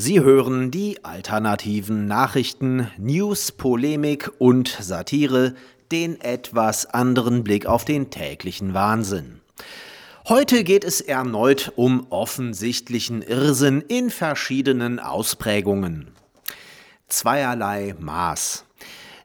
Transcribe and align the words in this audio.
Sie 0.00 0.20
hören 0.20 0.70
die 0.70 1.04
alternativen 1.04 2.06
Nachrichten, 2.06 2.88
News, 2.98 3.50
Polemik 3.50 4.30
und 4.38 4.68
Satire, 4.68 5.56
den 5.90 6.20
etwas 6.20 6.86
anderen 6.86 7.42
Blick 7.42 7.66
auf 7.66 7.84
den 7.84 8.08
täglichen 8.08 8.74
Wahnsinn. 8.74 9.40
Heute 10.28 10.62
geht 10.62 10.84
es 10.84 11.00
erneut 11.00 11.72
um 11.74 12.06
offensichtlichen 12.10 13.22
Irrsinn 13.22 13.80
in 13.88 14.10
verschiedenen 14.10 15.00
Ausprägungen. 15.00 16.12
Zweierlei 17.08 17.96
Maß. 17.98 18.67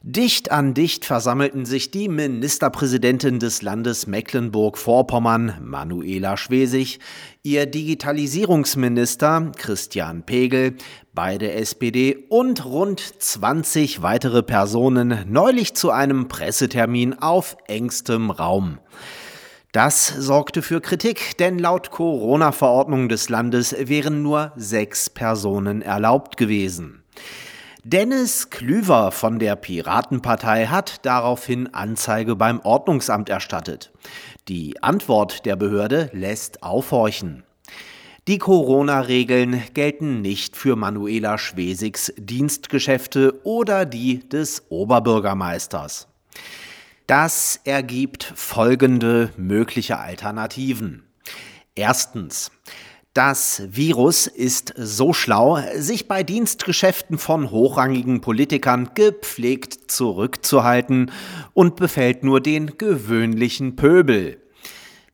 Dicht 0.06 0.52
an 0.52 0.74
dicht 0.74 1.06
versammelten 1.06 1.64
sich 1.64 1.90
die 1.90 2.10
Ministerpräsidentin 2.10 3.38
des 3.38 3.62
Landes 3.62 4.06
Mecklenburg-Vorpommern, 4.06 5.54
Manuela 5.62 6.36
Schwesig, 6.36 6.98
ihr 7.42 7.64
Digitalisierungsminister 7.64 9.50
Christian 9.56 10.22
Pegel, 10.26 10.74
beide 11.14 11.52
SPD 11.52 12.26
und 12.28 12.66
rund 12.66 13.00
20 13.00 14.02
weitere 14.02 14.42
Personen 14.42 15.24
neulich 15.26 15.72
zu 15.72 15.90
einem 15.90 16.28
Pressetermin 16.28 17.14
auf 17.14 17.56
engstem 17.66 18.30
Raum. 18.30 18.80
Das 19.72 20.06
sorgte 20.06 20.60
für 20.60 20.82
Kritik, 20.82 21.38
denn 21.38 21.58
laut 21.58 21.90
Corona-Verordnung 21.90 23.08
des 23.08 23.30
Landes 23.30 23.74
wären 23.78 24.22
nur 24.22 24.52
sechs 24.54 25.08
Personen 25.08 25.80
erlaubt 25.80 26.36
gewesen. 26.36 27.04
Dennis 27.86 28.48
Klüver 28.48 29.12
von 29.12 29.38
der 29.38 29.56
Piratenpartei 29.56 30.68
hat 30.68 31.04
daraufhin 31.04 31.74
Anzeige 31.74 32.34
beim 32.34 32.60
Ordnungsamt 32.60 33.28
erstattet. 33.28 33.92
Die 34.48 34.82
Antwort 34.82 35.44
der 35.44 35.56
Behörde 35.56 36.08
lässt 36.14 36.62
aufhorchen. 36.62 37.42
Die 38.26 38.38
Corona-Regeln 38.38 39.62
gelten 39.74 40.22
nicht 40.22 40.56
für 40.56 40.76
Manuela 40.76 41.36
Schwesigs 41.36 42.10
Dienstgeschäfte 42.16 43.44
oder 43.44 43.84
die 43.84 44.26
des 44.30 44.62
Oberbürgermeisters. 44.70 46.08
Das 47.06 47.60
ergibt 47.64 48.32
folgende 48.34 49.30
mögliche 49.36 49.98
Alternativen. 49.98 51.04
Erstens. 51.74 52.50
Das 53.14 53.62
Virus 53.68 54.26
ist 54.26 54.74
so 54.76 55.12
schlau, 55.12 55.60
sich 55.76 56.08
bei 56.08 56.24
Dienstgeschäften 56.24 57.16
von 57.16 57.52
hochrangigen 57.52 58.20
Politikern 58.20 58.90
gepflegt 58.94 59.88
zurückzuhalten 59.88 61.12
und 61.52 61.76
befällt 61.76 62.24
nur 62.24 62.40
den 62.40 62.76
gewöhnlichen 62.76 63.76
Pöbel. 63.76 64.38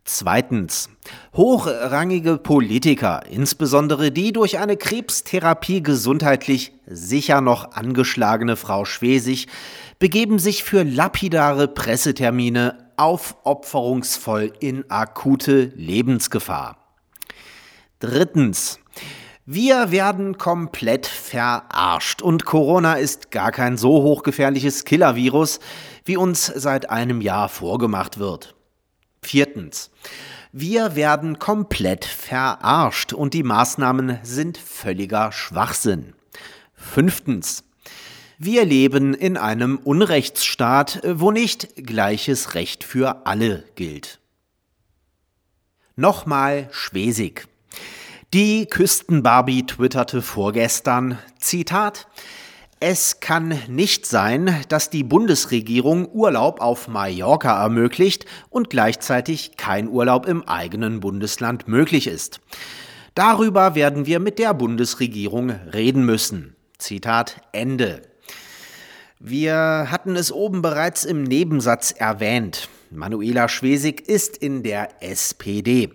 Zweitens. 0.04 0.88
Hochrangige 1.36 2.38
Politiker, 2.38 3.22
insbesondere 3.30 4.10
die 4.10 4.32
durch 4.32 4.58
eine 4.58 4.78
Krebstherapie 4.78 5.82
gesundheitlich 5.82 6.72
sicher 6.86 7.42
noch 7.42 7.72
angeschlagene 7.72 8.56
Frau 8.56 8.86
Schwesig, 8.86 9.46
begeben 9.98 10.38
sich 10.38 10.64
für 10.64 10.84
lapidare 10.84 11.68
Pressetermine 11.68 12.78
aufopferungsvoll 12.96 14.54
in 14.60 14.90
akute 14.90 15.72
Lebensgefahr. 15.76 16.79
Drittens. 18.00 18.78
Wir 19.44 19.90
werden 19.90 20.38
komplett 20.38 21.06
verarscht 21.06 22.22
und 22.22 22.46
Corona 22.46 22.94
ist 22.94 23.30
gar 23.30 23.52
kein 23.52 23.76
so 23.76 24.02
hochgefährliches 24.02 24.84
Killervirus, 24.84 25.60
wie 26.06 26.16
uns 26.16 26.46
seit 26.46 26.88
einem 26.88 27.20
Jahr 27.20 27.50
vorgemacht 27.50 28.18
wird. 28.18 28.54
Viertens. 29.22 29.90
Wir 30.50 30.96
werden 30.96 31.38
komplett 31.38 32.06
verarscht 32.06 33.12
und 33.12 33.34
die 33.34 33.42
Maßnahmen 33.42 34.18
sind 34.22 34.56
völliger 34.56 35.30
Schwachsinn. 35.30 36.14
Fünftens. 36.74 37.64
Wir 38.38 38.64
leben 38.64 39.12
in 39.12 39.36
einem 39.36 39.76
Unrechtsstaat, 39.76 41.02
wo 41.04 41.30
nicht 41.30 41.76
gleiches 41.76 42.54
Recht 42.54 42.82
für 42.82 43.26
alle 43.26 43.64
gilt. 43.74 44.20
Nochmal 45.96 46.68
Schwesig. 46.72 47.46
Die 48.32 48.66
Küstenbarbie 48.66 49.66
twitterte 49.66 50.22
vorgestern, 50.22 51.18
Zitat, 51.38 52.06
es 52.82 53.20
kann 53.20 53.58
nicht 53.68 54.06
sein, 54.06 54.64
dass 54.70 54.88
die 54.88 55.04
Bundesregierung 55.04 56.08
Urlaub 56.12 56.62
auf 56.62 56.88
Mallorca 56.88 57.62
ermöglicht 57.62 58.24
und 58.48 58.70
gleichzeitig 58.70 59.58
kein 59.58 59.86
Urlaub 59.86 60.26
im 60.26 60.48
eigenen 60.48 61.00
Bundesland 61.00 61.68
möglich 61.68 62.06
ist. 62.06 62.40
Darüber 63.14 63.74
werden 63.74 64.06
wir 64.06 64.18
mit 64.18 64.38
der 64.38 64.54
Bundesregierung 64.54 65.50
reden 65.50 66.06
müssen. 66.06 66.56
Zitat 66.78 67.42
Ende. 67.52 68.00
Wir 69.18 69.88
hatten 69.90 70.16
es 70.16 70.32
oben 70.32 70.62
bereits 70.62 71.04
im 71.04 71.24
Nebensatz 71.24 71.90
erwähnt. 71.90 72.70
Manuela 72.90 73.48
Schwesig 73.48 74.08
ist 74.08 74.38
in 74.38 74.62
der 74.62 75.02
SPD. 75.02 75.90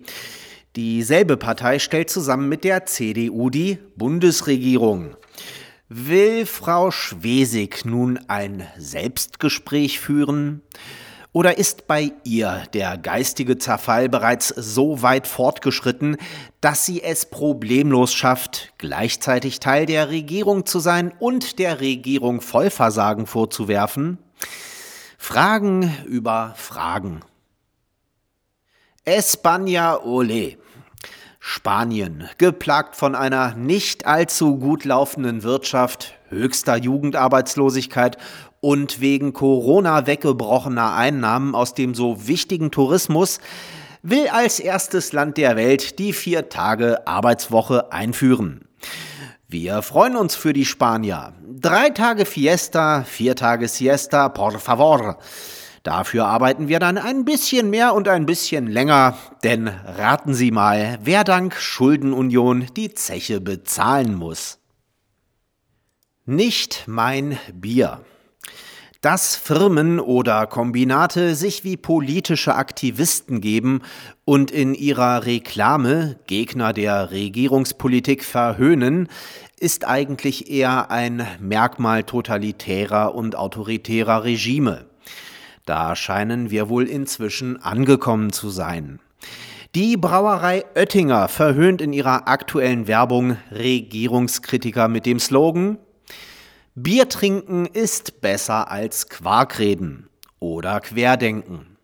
Dieselbe 0.76 1.38
Partei 1.38 1.78
stellt 1.78 2.10
zusammen 2.10 2.50
mit 2.50 2.62
der 2.62 2.84
CDU 2.84 3.48
die 3.48 3.78
Bundesregierung. 3.96 5.16
Will 5.88 6.44
Frau 6.44 6.90
Schwesig 6.90 7.86
nun 7.86 8.20
ein 8.28 8.66
Selbstgespräch 8.76 9.98
führen? 9.98 10.60
Oder 11.32 11.56
ist 11.56 11.86
bei 11.86 12.12
ihr 12.24 12.64
der 12.74 12.98
geistige 12.98 13.56
Zerfall 13.56 14.10
bereits 14.10 14.48
so 14.48 15.00
weit 15.00 15.26
fortgeschritten, 15.26 16.18
dass 16.60 16.84
sie 16.84 17.02
es 17.02 17.24
problemlos 17.24 18.12
schafft, 18.12 18.74
gleichzeitig 18.76 19.60
Teil 19.60 19.86
der 19.86 20.10
Regierung 20.10 20.66
zu 20.66 20.78
sein 20.78 21.10
und 21.18 21.58
der 21.58 21.80
Regierung 21.80 22.42
Vollversagen 22.42 23.24
vorzuwerfen? 23.24 24.18
Fragen 25.16 25.90
über 26.06 26.52
Fragen. 26.56 27.22
España 29.08 30.02
ole. 30.04 30.58
Spanien, 31.38 32.28
geplagt 32.38 32.96
von 32.96 33.14
einer 33.14 33.54
nicht 33.54 34.04
allzu 34.04 34.56
gut 34.58 34.84
laufenden 34.84 35.44
Wirtschaft, 35.44 36.14
höchster 36.28 36.76
Jugendarbeitslosigkeit 36.76 38.18
und 38.60 39.00
wegen 39.00 39.32
Corona 39.32 40.08
weggebrochener 40.08 40.96
Einnahmen 40.96 41.54
aus 41.54 41.72
dem 41.72 41.94
so 41.94 42.26
wichtigen 42.26 42.72
Tourismus, 42.72 43.38
will 44.02 44.26
als 44.26 44.58
erstes 44.58 45.12
Land 45.12 45.36
der 45.36 45.54
Welt 45.54 46.00
die 46.00 46.12
vier 46.12 46.48
Tage 46.48 47.06
Arbeitswoche 47.06 47.92
einführen. 47.92 48.62
Wir 49.46 49.82
freuen 49.82 50.16
uns 50.16 50.34
für 50.34 50.52
die 50.52 50.64
Spanier. 50.64 51.32
Drei 51.48 51.90
Tage 51.90 52.26
Fiesta, 52.26 53.04
vier 53.04 53.36
Tage 53.36 53.68
Siesta, 53.68 54.30
por 54.30 54.58
favor. 54.58 55.18
Dafür 55.86 56.26
arbeiten 56.26 56.66
wir 56.66 56.80
dann 56.80 56.98
ein 56.98 57.24
bisschen 57.24 57.70
mehr 57.70 57.94
und 57.94 58.08
ein 58.08 58.26
bisschen 58.26 58.66
länger, 58.66 59.16
denn 59.44 59.68
raten 59.68 60.34
Sie 60.34 60.50
mal, 60.50 60.98
wer 61.04 61.22
dank 61.22 61.54
Schuldenunion 61.54 62.66
die 62.76 62.92
Zeche 62.92 63.40
bezahlen 63.40 64.16
muss. 64.16 64.58
Nicht 66.24 66.82
mein 66.88 67.38
Bier. 67.54 68.00
Dass 69.00 69.36
Firmen 69.36 70.00
oder 70.00 70.48
Kombinate 70.48 71.36
sich 71.36 71.62
wie 71.62 71.76
politische 71.76 72.56
Aktivisten 72.56 73.40
geben 73.40 73.82
und 74.24 74.50
in 74.50 74.74
ihrer 74.74 75.24
Reklame 75.24 76.18
Gegner 76.26 76.72
der 76.72 77.12
Regierungspolitik 77.12 78.24
verhöhnen, 78.24 79.08
ist 79.60 79.86
eigentlich 79.86 80.50
eher 80.50 80.90
ein 80.90 81.24
Merkmal 81.38 82.02
totalitärer 82.02 83.14
und 83.14 83.36
autoritärer 83.36 84.24
Regime. 84.24 84.86
Da 85.66 85.94
scheinen 85.94 86.50
wir 86.50 86.68
wohl 86.70 86.88
inzwischen 86.88 87.62
angekommen 87.62 88.32
zu 88.32 88.48
sein. 88.48 89.00
Die 89.74 89.98
Brauerei 89.98 90.64
Oettinger 90.74 91.28
verhöhnt 91.28 91.82
in 91.82 91.92
ihrer 91.92 92.28
aktuellen 92.28 92.86
Werbung 92.86 93.36
Regierungskritiker 93.50 94.88
mit 94.88 95.04
dem 95.04 95.18
Slogan 95.18 95.76
Bier 96.78 97.08
trinken 97.08 97.66
ist 97.66 98.20
besser 98.20 98.70
als 98.70 99.08
Quarkreden 99.08 100.08
oder 100.40 100.80
Querdenken. 100.80 101.78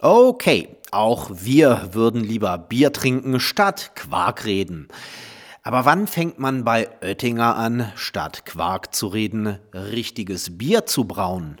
Okay, 0.00 0.76
auch 0.92 1.30
wir 1.30 1.90
würden 1.92 2.24
lieber 2.24 2.56
Bier 2.56 2.92
trinken 2.92 3.38
statt 3.38 3.92
Quarkreden. 3.94 4.88
Aber 5.62 5.84
wann 5.84 6.06
fängt 6.06 6.38
man 6.38 6.64
bei 6.64 6.88
Oettinger 7.02 7.54
an, 7.54 7.92
statt 7.96 8.46
Quark 8.46 8.94
zu 8.94 9.08
reden, 9.08 9.58
richtiges 9.74 10.56
Bier 10.56 10.86
zu 10.86 11.04
brauen? 11.04 11.60